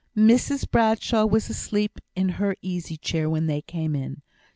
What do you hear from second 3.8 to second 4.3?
in.